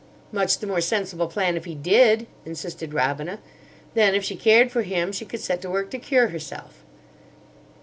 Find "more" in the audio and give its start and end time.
0.65-0.81